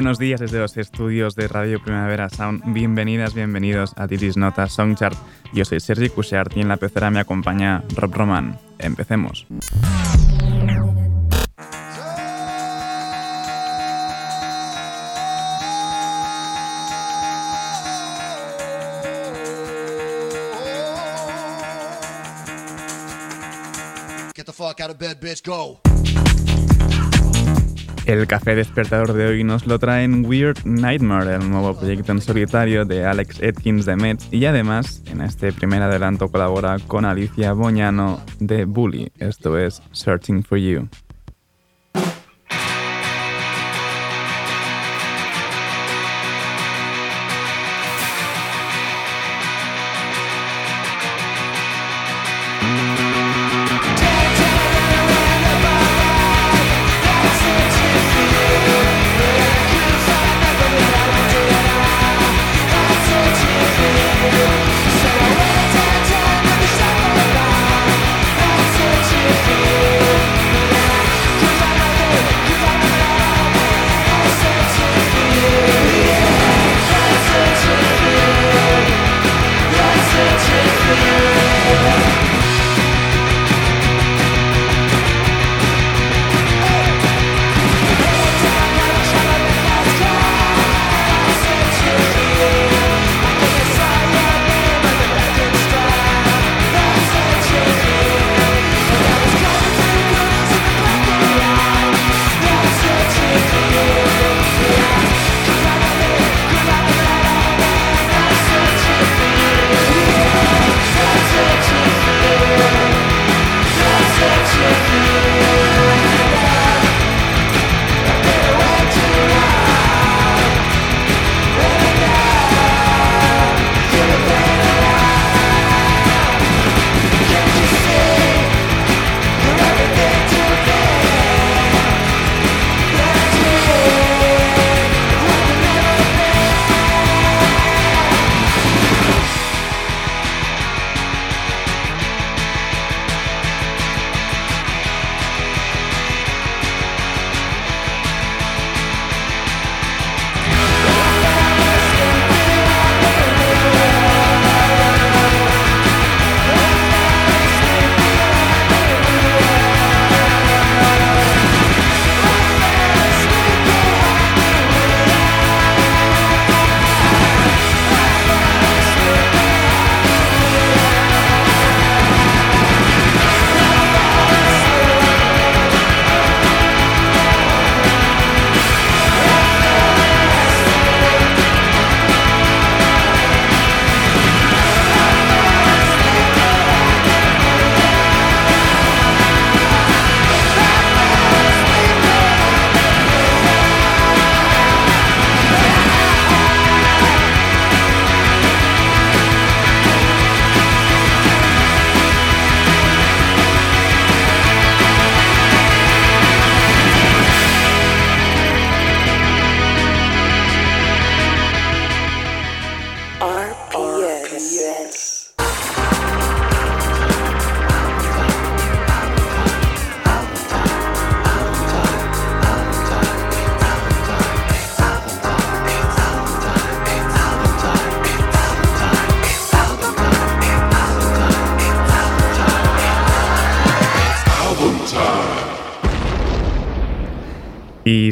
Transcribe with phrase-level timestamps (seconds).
[0.00, 2.72] Buenos días desde los estudios de Radio Primavera Sound.
[2.72, 5.14] Bienvenidas, bienvenidos a Titis Nota Songchart.
[5.52, 8.58] Yo soy Sergi Cushart y en la pecera me acompaña Rob Roman.
[8.78, 9.46] Empecemos.
[24.34, 25.78] Get the fuck out of bed, bitch, go.
[28.10, 32.84] El café despertador de hoy nos lo traen Weird Nightmare, el nuevo proyecto en solitario
[32.84, 38.20] de Alex Atkins de Mets, y además en este primer adelanto colabora con Alicia Boñano
[38.40, 40.88] de Bully, esto es Searching for You.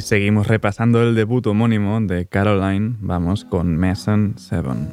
[0.09, 4.89] Seguimos repasando el debut homónimo de Caroline, vamos con Mason Seven.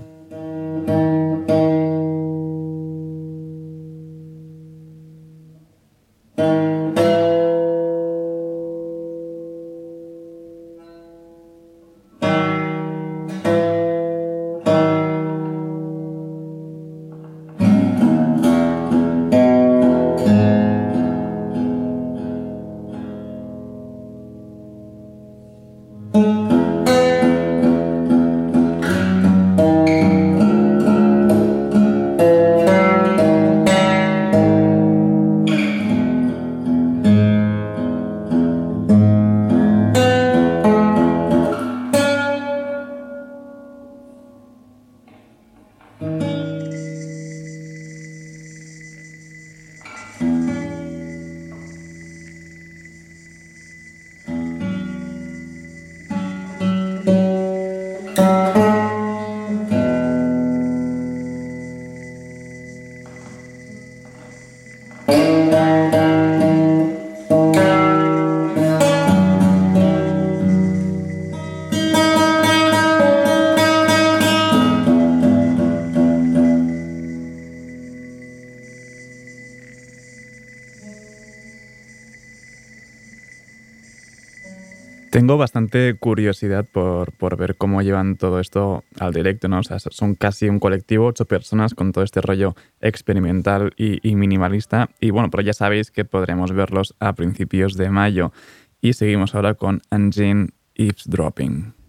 [85.25, 89.57] Tengo bastante curiosidad por, por, ver cómo llevan todo esto al directo, ¿no?
[89.57, 94.92] O sea, son casi un colectivo, ocho personas con todo este rollo experimental y, minimalista.
[95.00, 98.33] Y bueno, pero ya sabéis que podremos verlos a principios de mayo.
[98.81, 101.85] Y seguimos ahora con Engine Eavesdropping.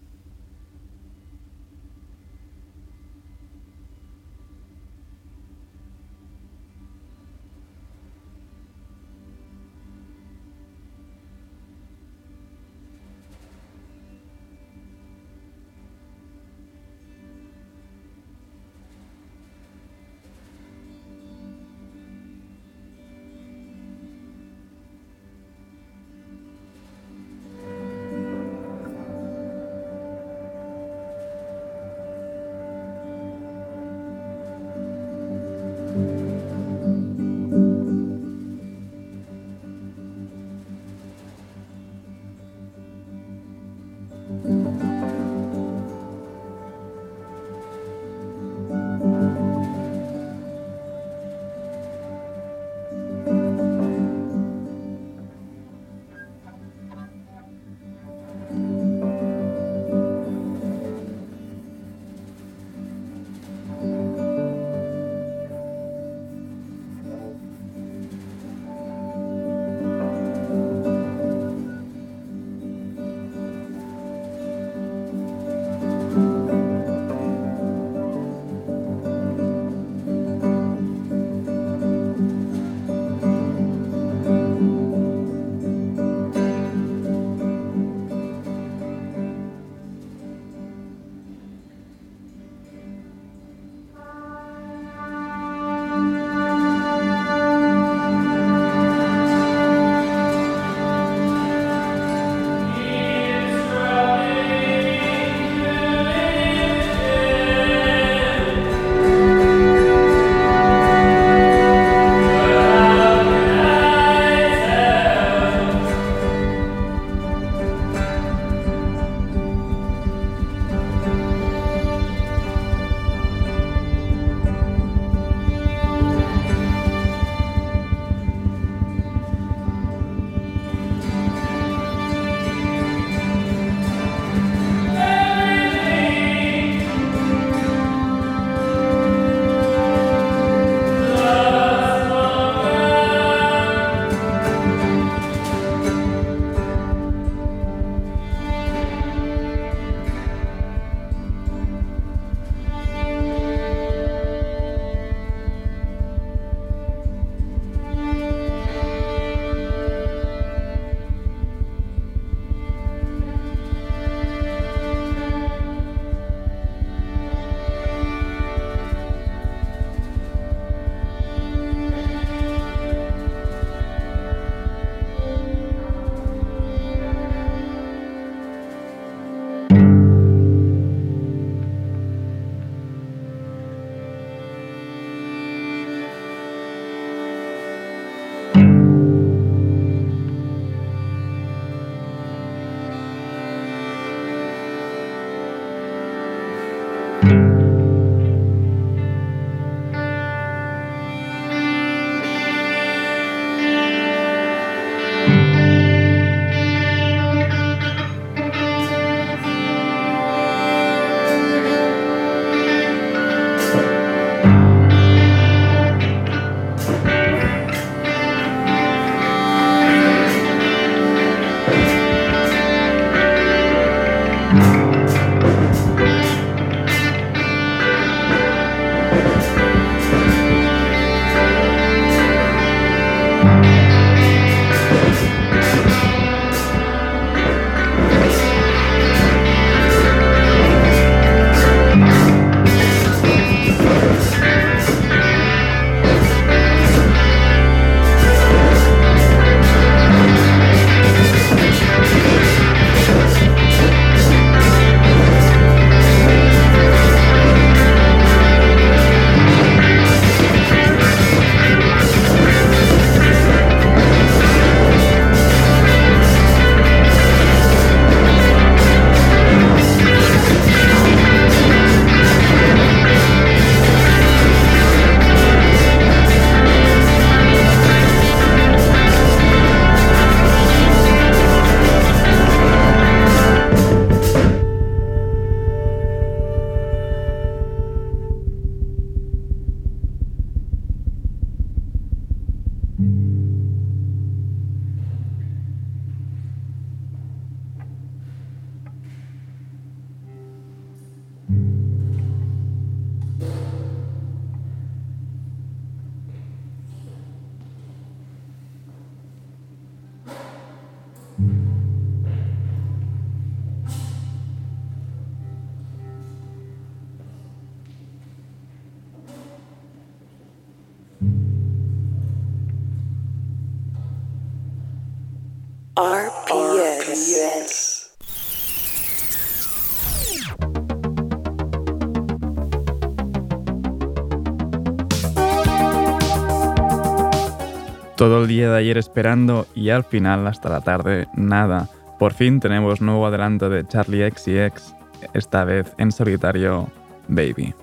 [338.71, 341.89] De ayer esperando y al final hasta la tarde nada.
[342.19, 344.95] Por fin tenemos nuevo adelanto de Charlie X y X,
[345.33, 346.89] esta vez en solitario
[347.27, 347.73] Baby.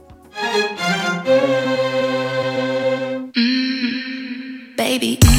[3.34, 5.33] Mm.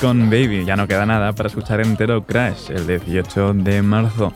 [0.00, 0.64] Con Baby.
[0.64, 4.32] Ya no queda nada para escuchar entero Crash el 18 de marzo.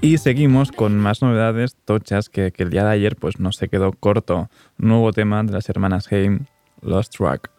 [0.00, 3.92] Y seguimos con más novedades tochas que, el día de ayer pues no se quedó
[3.92, 4.48] corto.
[4.78, 6.46] Nuevo tema de las hermanas Haim,
[6.80, 7.50] Lost Track.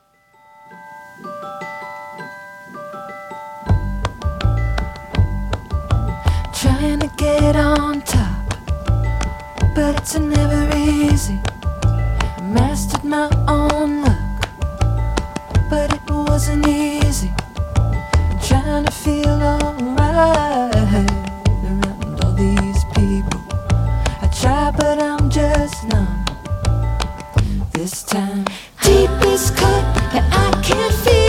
[13.05, 14.17] My own luck,
[15.69, 17.29] but it wasn't easy.
[18.53, 23.41] Trying to feel alright around all these people.
[24.21, 26.23] I try, but I'm just numb.
[27.71, 28.45] This time,
[28.83, 31.22] deepest cut that I can't feel.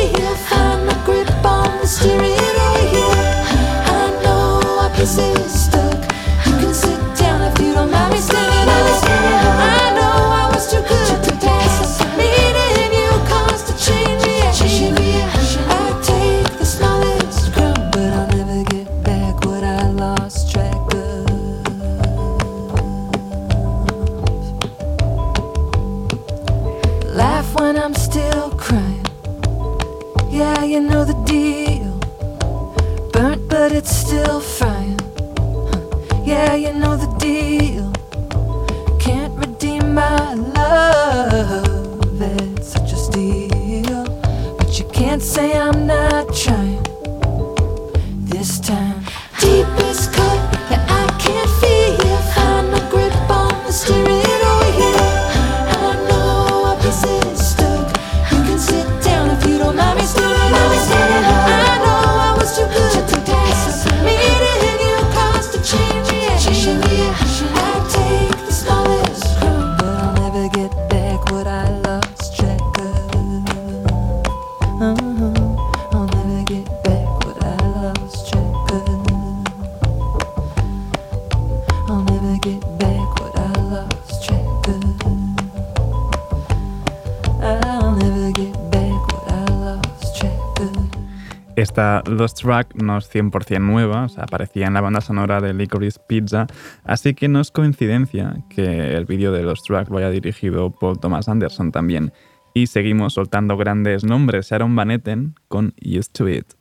[91.57, 95.55] Esta Lost Track no es 100% nueva, o sea, aparecía en la banda sonora de
[95.55, 96.47] Licorice Pizza,
[96.83, 100.99] así que no es coincidencia que el vídeo de Lost Track lo haya dirigido Paul
[100.99, 102.13] Thomas Anderson también.
[102.57, 106.53] Y seguimos soltando grandes nombres, Sharon Van Etten con Used to It.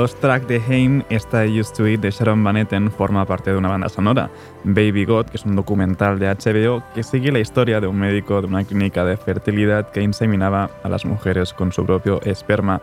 [0.00, 3.50] Como Lost Track de Haim, esta Used to It de Sharon Van Etten forma parte
[3.50, 4.30] de una banda sonora,
[4.64, 8.40] Baby God, que es un documental de HBO que sigue la historia de un médico
[8.40, 12.80] de una clínica de fertilidad que inseminaba a las mujeres con su propio esperma.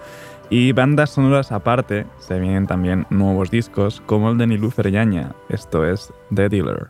[0.51, 5.87] Y bandas sonoras aparte, se vienen también nuevos discos como el de Nilufer Yaña, esto
[5.87, 6.89] es The Dealer.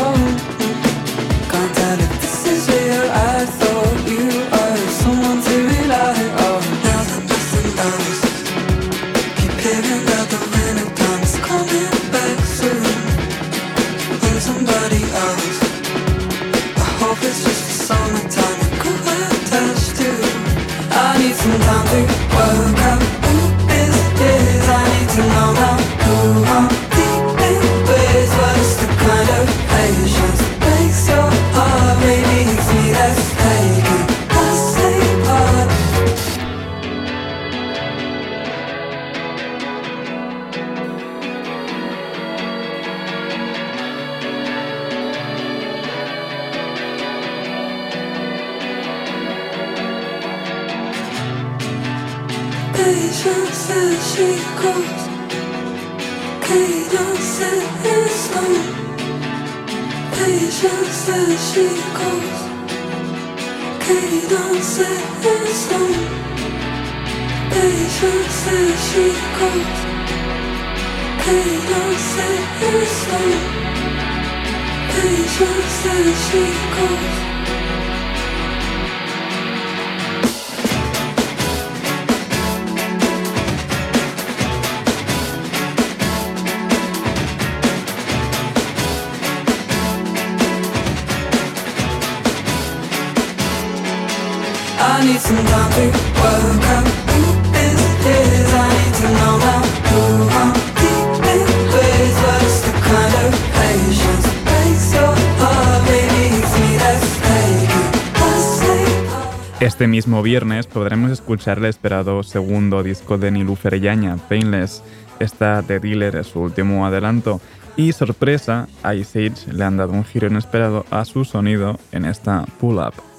[109.59, 114.83] Este mismo viernes podremos escuchar el esperado segundo disco de Nilu Yaña, Painless.
[115.19, 117.39] Esta de Dealer es su último adelanto.
[117.77, 122.45] Y sorpresa, Ice Age le han dado un giro inesperado a su sonido en esta
[122.59, 123.10] pull-up.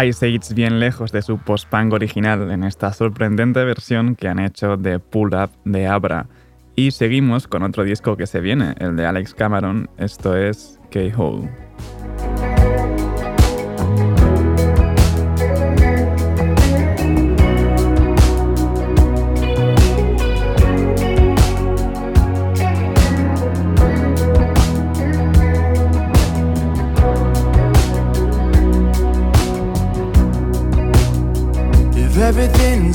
[0.00, 4.78] Ice Age bien lejos de su post-punk original en esta sorprendente versión que han hecho
[4.78, 6.26] de Pull Up de Abra.
[6.74, 11.50] Y seguimos con otro disco que se viene, el de Alex Cameron, esto es K-Hole.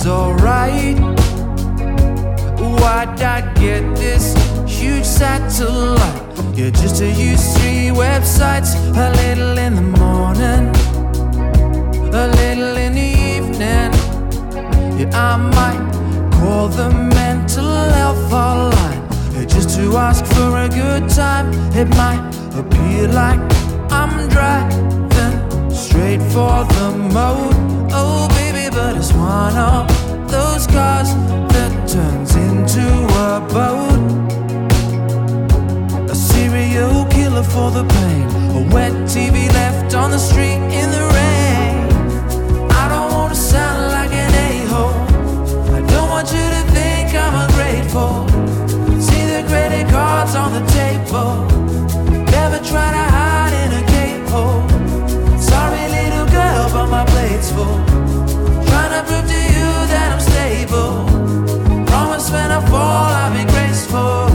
[0.07, 0.97] Alright.
[2.59, 4.33] Why'd I get this
[4.65, 6.23] huge satellite?
[6.55, 8.75] Yeah, just to use three websites.
[8.95, 10.69] A little in the morning,
[12.13, 13.91] a little in the evening.
[14.97, 19.01] Yeah, I might call the mental health hotline.
[19.33, 21.51] Yeah, just to ask for a good time.
[21.73, 22.23] It might
[22.57, 23.39] appear like
[23.91, 27.53] I'm driving straight for the moat.
[27.91, 29.96] Oh, baby, but it's one of
[30.27, 31.13] those cars
[31.53, 32.85] that turns into
[33.27, 34.01] a boat.
[36.09, 41.03] A serial killer for the pain, a wet TV left on the street in the
[41.17, 42.71] rain.
[42.71, 44.99] I don't wanna sound like an a-hole.
[45.77, 48.27] I don't want you to think I'm ungrateful.
[49.01, 51.45] See the credit cards on the table.
[52.31, 54.63] Never try to hide in a cave hole.
[55.39, 57.79] Sorry, little girl, but my plate's full.
[58.67, 59.46] Trying to prove to you
[60.29, 61.05] stable.
[61.85, 64.26] Promise when I fall, I'll be graceful.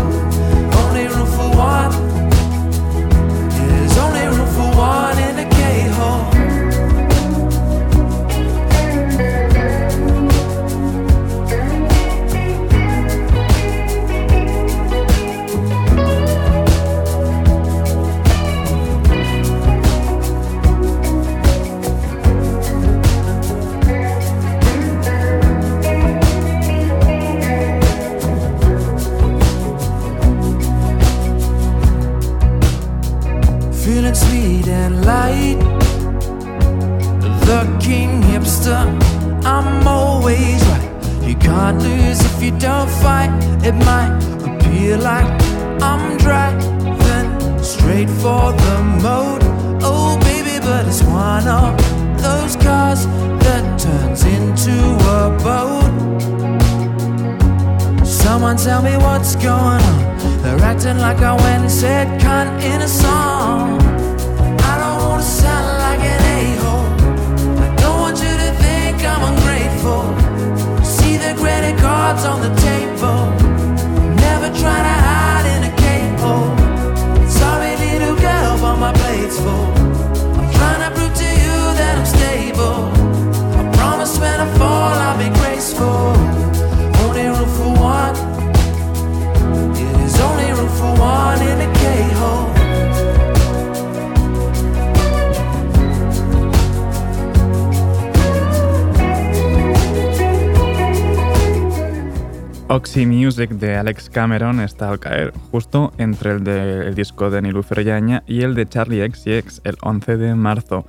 [104.12, 108.66] Cameron está al caer, justo entre el del disco de Nilufer Yaña y el de
[108.66, 110.86] Charlie XCX, el 11 de marzo.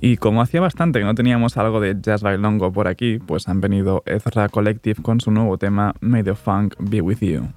[0.00, 3.60] Y como hacía bastante que no teníamos algo de jazz bailongo por aquí, pues han
[3.60, 7.48] venido Ezra Collective con su nuevo tema May the Funk Be With You.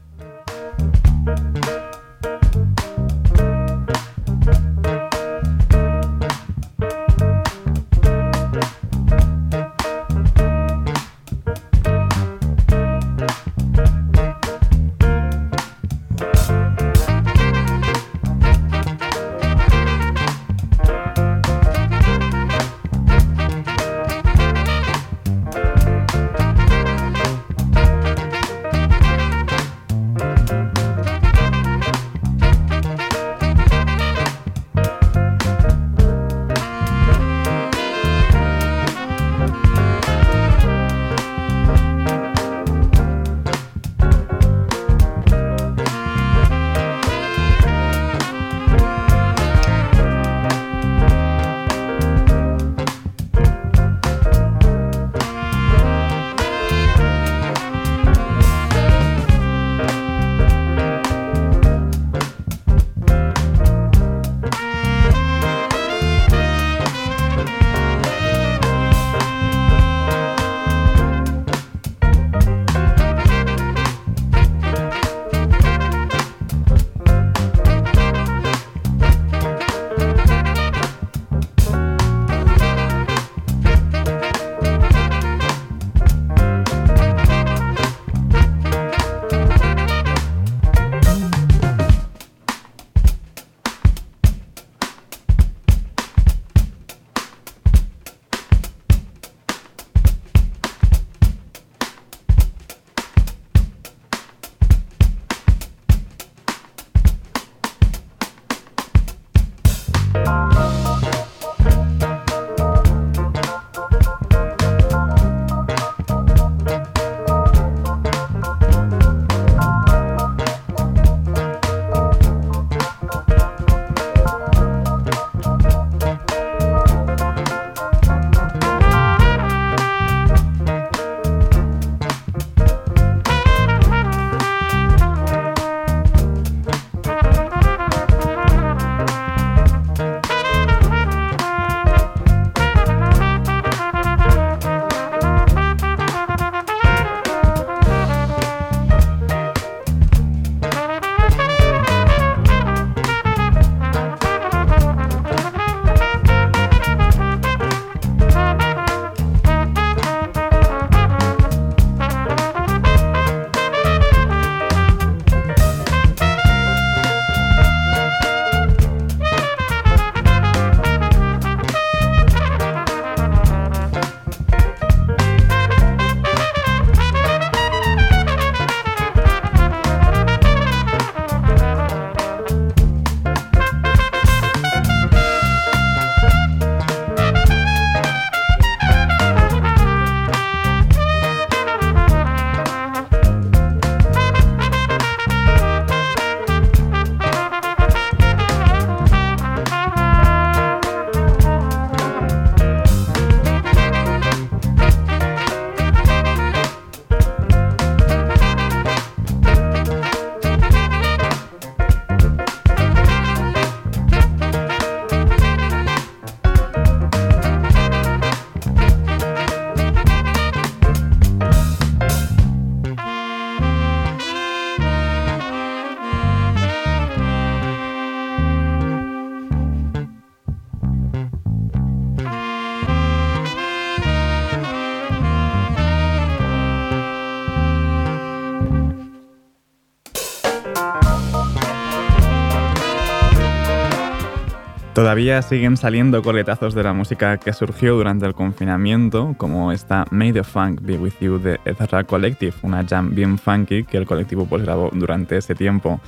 [244.98, 250.34] Todavía siguen saliendo coletazos de la música que surgió durante el confinamiento, como esta May
[250.34, 254.48] the Funk Be With You de Ezra Collective, una jam bien funky que el colectivo
[254.48, 256.02] pues grabó durante ese tiempo.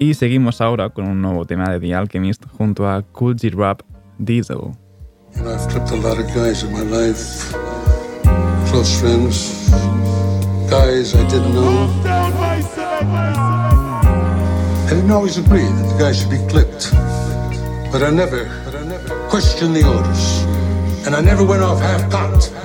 [0.00, 3.82] Y seguimos ahora con un nuevo tema de The Alchemist junto a Cool G Rap
[4.18, 4.72] Diesel.
[5.36, 7.54] You know, I've clipped a lot of guys in my life.
[8.72, 9.70] Close friends.
[10.68, 11.88] Guys I didn't know.
[14.88, 16.92] I didn't always agree that the guy should be clipped.
[17.92, 20.44] But I never, but I never questioned the orders.
[21.04, 22.61] And I never went off half-cocked.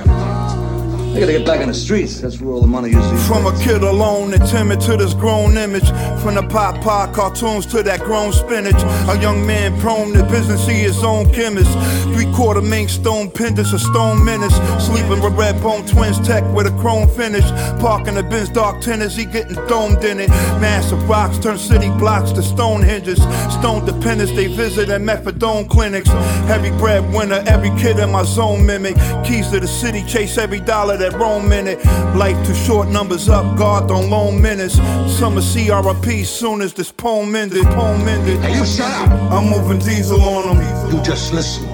[1.13, 2.21] I gotta get back in the streets.
[2.21, 3.27] That's where all the money is.
[3.27, 5.87] From a kid alone and timid to this grown image.
[6.21, 8.81] From the pop pop cartoons to that grown spinach.
[9.09, 11.71] A young man prone to business, he his own chemist.
[12.13, 14.53] Three quarter mink stone pendants, a stone menace.
[14.85, 17.49] Sleeping with red bone twins tech with a chrome finish.
[17.81, 20.29] Parking the Benz dark tennis, he getting domed in it.
[20.59, 23.17] Massive rocks turn city blocks to stone hinges.
[23.53, 26.09] Stone dependents, they visit at methadone clinics.
[26.45, 28.95] Heavy bread winner, every kid in my zone mimic.
[29.25, 31.83] Keys to the city, chase every dollar that roam in it.
[32.15, 34.75] Life too short, numbers up, God don't loan minutes.
[35.19, 37.65] Summer CRP soon as this poem ended.
[37.67, 38.39] Poem ended.
[38.41, 39.09] Hey, you shut up.
[39.31, 40.91] I'm moving diesel on them.
[40.93, 41.67] You just listen.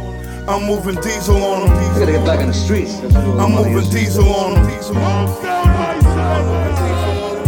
[0.48, 1.78] I'm moving diesel on them.
[1.78, 3.00] I gotta get back in the streets.
[3.00, 3.94] That's where all the I'm money moving is.
[3.94, 4.74] diesel on them.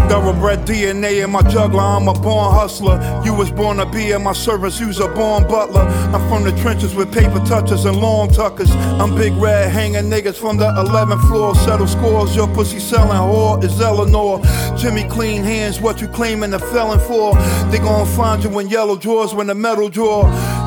[0.09, 3.21] Thoroughbred DNA in my juggler, I'm a born hustler.
[3.25, 5.81] You was born to be in my service, you's a born butler.
[5.81, 8.71] I'm from the trenches with paper touches and long tuckers.
[8.71, 11.55] I'm big red hanging niggas from the 11th floor.
[11.55, 14.41] Settle scores, your pussy selling whore is Eleanor.
[14.77, 17.35] Jimmy clean hands, what you claiming a felon for?
[17.71, 20.25] They gon' find you in yellow drawers when the metal drawer.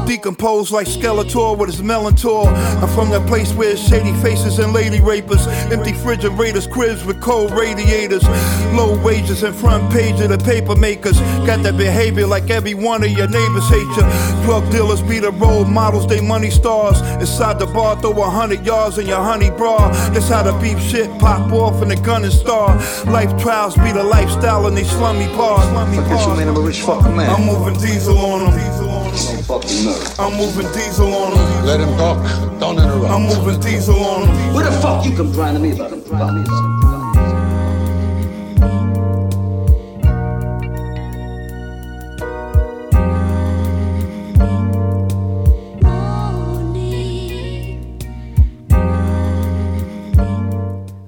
[0.08, 2.48] Decomposed like Skeletor with his Melantor.
[2.48, 5.46] I'm from that place where shady faces and lady rapers.
[5.70, 8.26] Empty refrigerators, cribs with cold radiators.
[8.72, 11.20] Low wages and front page of the paper makers.
[11.44, 14.46] Got that behavior like every one of your neighbors hate you.
[14.46, 17.02] Drug dealers be the role models, they money stars.
[17.20, 19.90] Inside the bar, throw a hundred yards in your honey bra.
[20.12, 22.74] That's how the beef shit pop off in the gun and star.
[23.12, 25.68] Life trials be the lifestyle in these slummy bars.
[25.68, 27.28] Slummy Fuck that, you man, I'm a rich fucking man.
[27.28, 28.87] I'm moving diesel on them.
[29.18, 30.20] No fucking nerve.
[30.20, 31.66] I'm moving diesel on them.
[31.66, 32.18] Let him talk.
[32.60, 33.10] Don't interrupt.
[33.10, 34.54] I'm moving diesel on them.
[34.54, 35.98] Where the fuck you come crying to me about him?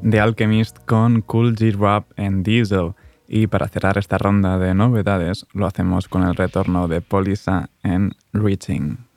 [0.03, 2.97] The Alchemist con Cool G Rap and Diesel.
[3.33, 8.17] Y para cerrar esta ronda de novedades, lo hacemos con el retorno de Polisa en
[8.33, 9.10] Reaching.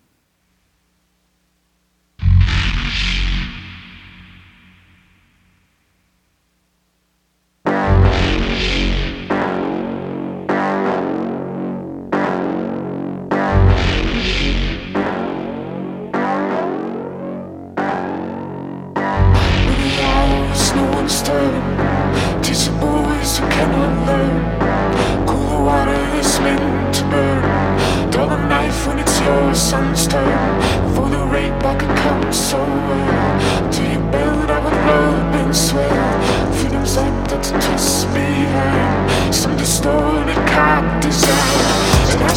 [32.34, 33.70] So well.
[33.72, 36.56] Do you build up with love and sweat?
[36.58, 39.34] Feelings like that to twist behind.
[39.34, 42.12] Some distorted cop design.
[42.12, 42.34] And I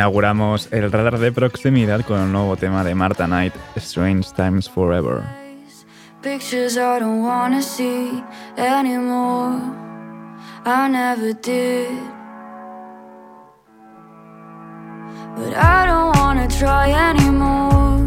[0.00, 5.22] Inauguramos el radar de proximidad con el nuevo tema de Marta Knight, Strange Times Forever.
[6.22, 8.24] Pictures I don't wanna see
[8.56, 9.60] anymore.
[10.64, 11.90] I never did.
[15.36, 18.00] But I don't wanna try anymore.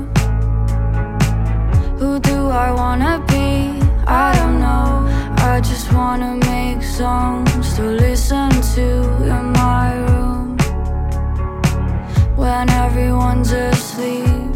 [1.99, 3.69] Who do I wanna be?
[4.07, 5.05] I don't know.
[5.47, 8.87] I just wanna make songs to listen to
[9.29, 10.22] in my room
[12.43, 14.51] when everyone's asleep.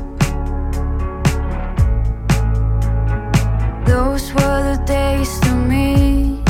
[3.86, 6.42] Those were the days to me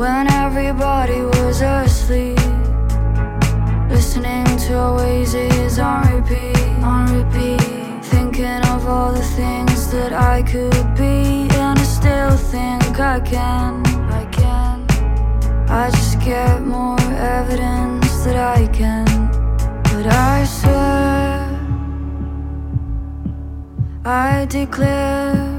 [0.00, 2.38] when everybody was asleep.
[3.90, 6.56] Listening to Oasis on repeat,
[6.92, 7.60] on repeat.
[8.14, 13.84] Thinking of all the things that I could be, and I still think I can,
[14.20, 14.86] I can.
[15.68, 16.98] I just get more
[17.38, 19.06] evidence that I can,
[20.02, 21.60] but I swear,
[24.04, 25.49] I declare.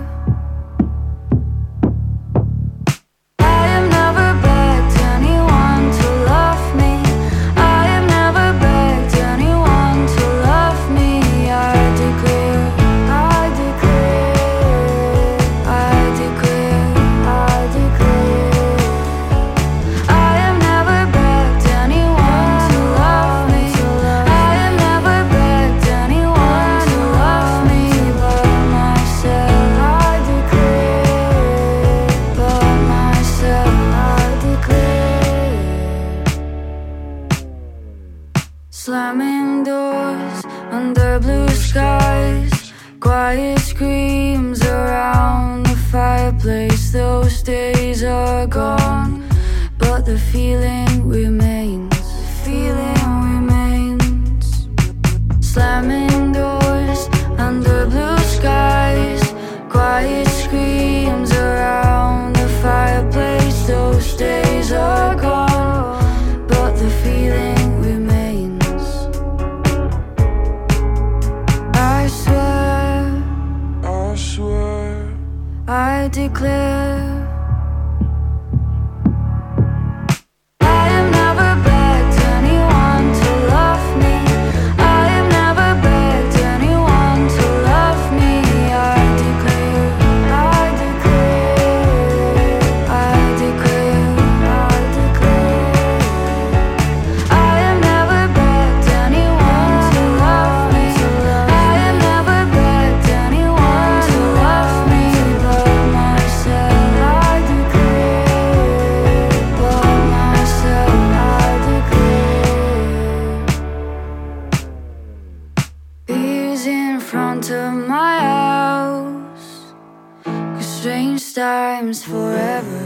[121.42, 122.86] Times forever.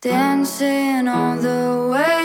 [0.00, 2.16] Dancing on the way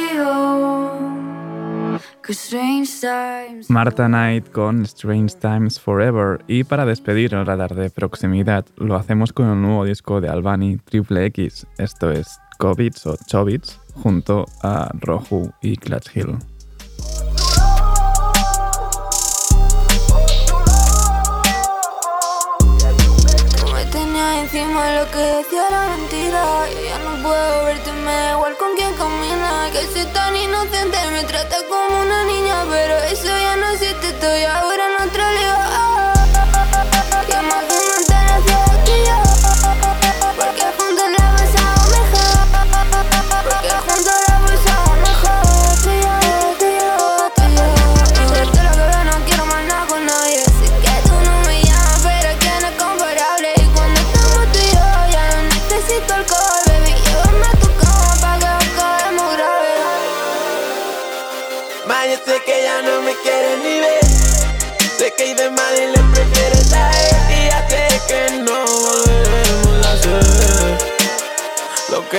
[2.33, 3.69] strange times.
[3.69, 9.33] Marta Knight con Strange Times Forever y para despedir el radar de proximidad lo hacemos
[9.33, 14.89] con el nuevo disco de Albany Triple X, esto es Covits o Chobits junto a
[14.99, 16.37] Roju y Clutch Hill.
[25.01, 26.43] Lo que decía era mentira.
[26.69, 29.69] Y ya no puedo verte, me da igual con quién camina.
[29.73, 34.43] Que soy tan inocente, me trata como una niña Pero eso ya no existe, estoy
[34.43, 35.30] ahora en otra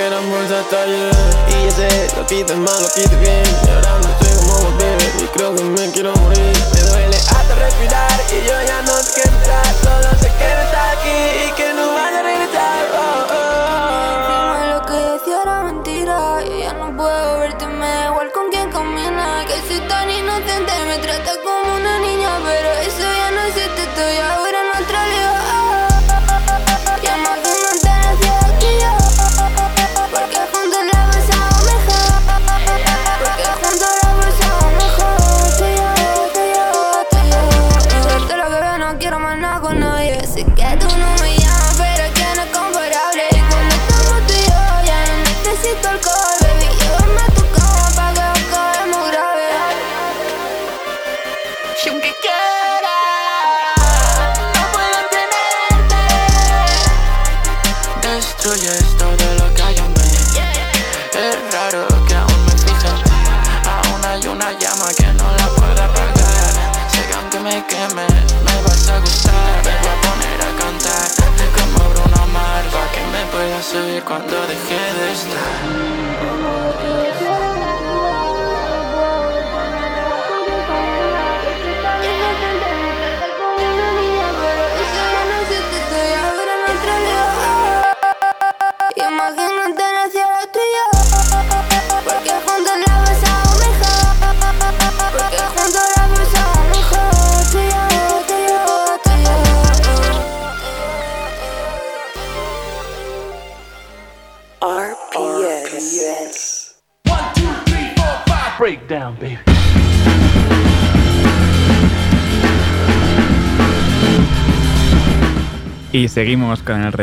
[0.03, 3.45] Y ya sé lo hice mal, lo hice bien.
[3.65, 4.99] Y ahora no sé cómo volver.
[5.23, 6.53] Y creo que me quiero morir.
[6.75, 8.11] Me duele hasta respirar.
[8.33, 9.65] Y yo ya no sé qué entrar.
[9.81, 11.92] Solo sé que no estás aquí y que no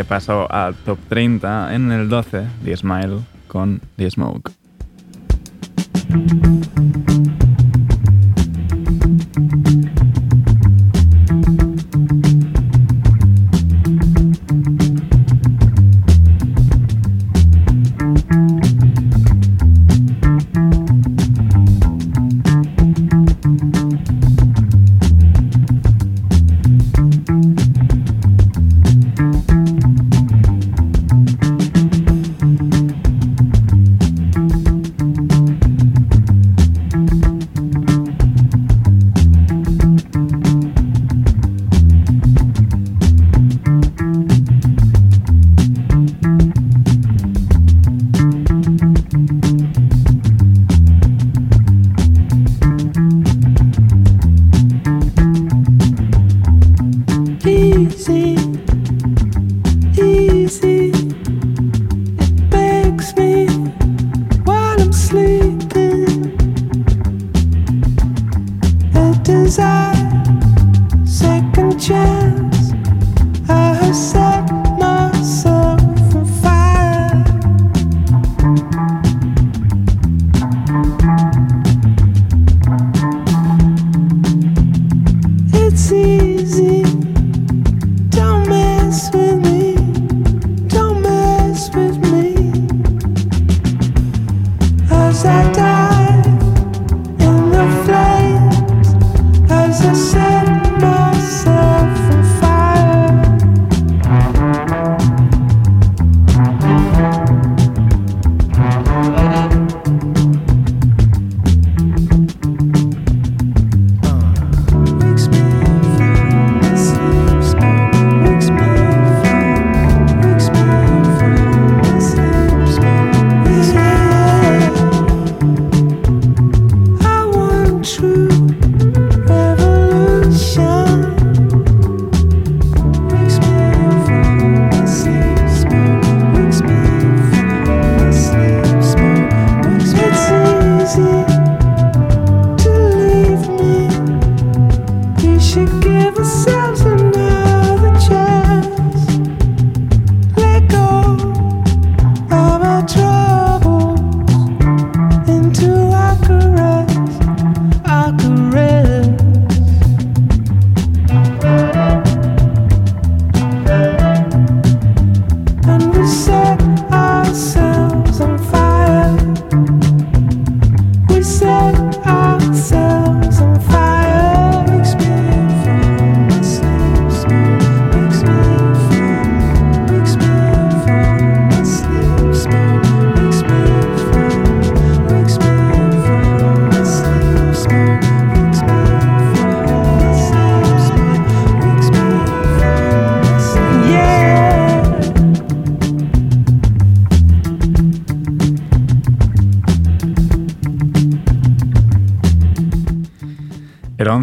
[0.09, 4.51] pasó al top 30 en el 12, The Smile con The Smoke.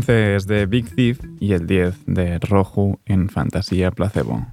[0.07, 4.47] 11 es de Big Thief y el 10 de Roju en Fantasía Placebo.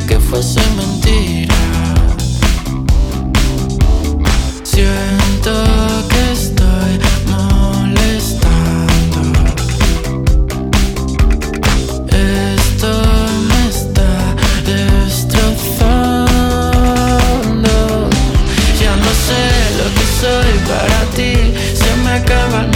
[0.00, 1.54] que fuese mentira.
[4.62, 5.52] Siento
[6.10, 6.98] que estoy
[7.30, 8.38] molestando.
[12.08, 12.90] Esto
[13.48, 14.12] me está
[14.66, 15.30] destrozando.
[18.80, 19.42] Ya no sé
[19.78, 21.32] lo que soy para ti.
[21.74, 22.75] Se me acaban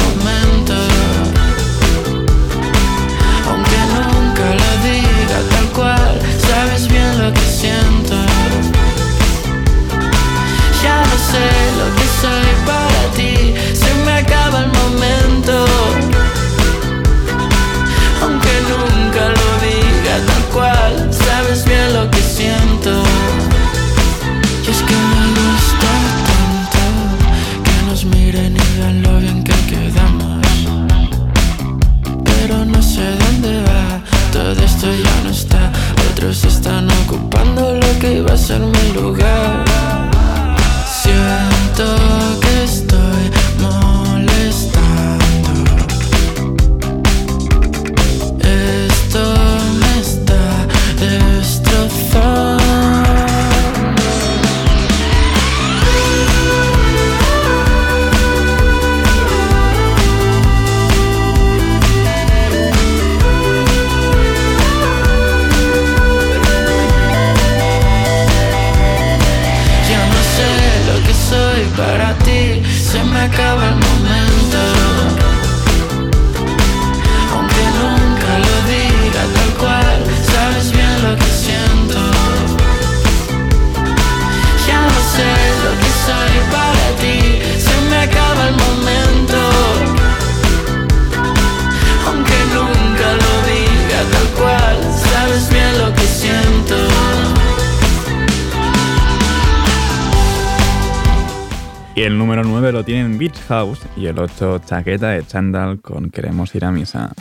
[102.21, 106.67] número 9 lo tienen Beach House y el 8 chaqueta de chándal con Queremos ir
[106.67, 107.15] a misa.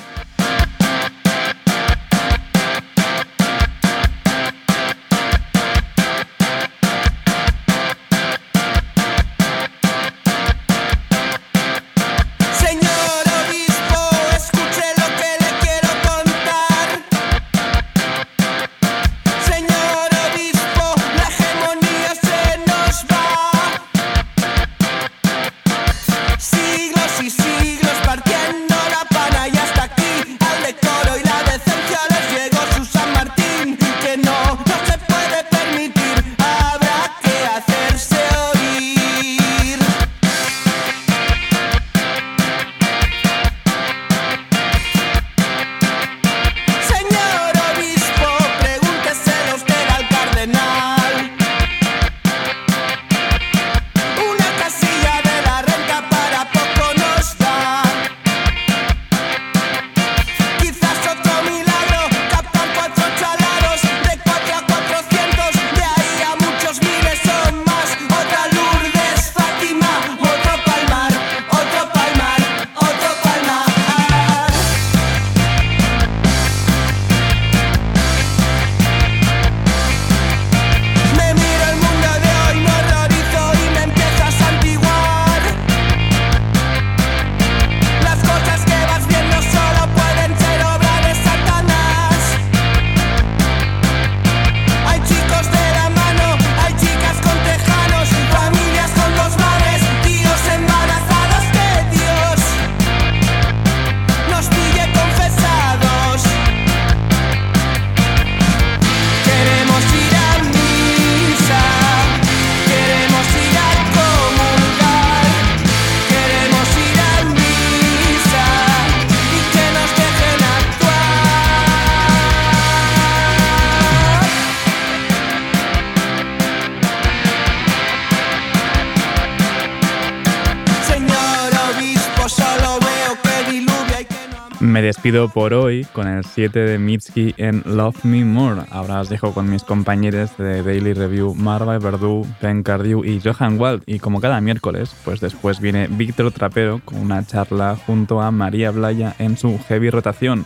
[134.99, 138.63] despido por hoy con el 7 de Mitski en Love Me More.
[138.69, 143.57] Ahora os dejo con mis compañeros de Daily Review, Marva Verdú, Ben Cardew y Johan
[143.57, 143.81] Wald.
[143.85, 148.71] Y como cada miércoles, pues después viene Víctor Trapero con una charla junto a María
[148.71, 150.45] Blaya en su heavy rotación.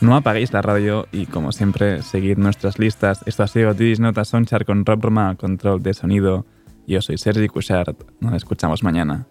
[0.00, 3.20] No apaguéis la radio y, como siempre, seguid nuestras listas.
[3.24, 6.44] Esto ha sido Tidis Notas Sonchar con Rob Roma, control de sonido.
[6.88, 8.02] Yo soy Sergi Cushart.
[8.18, 9.28] Nos escuchamos mañana.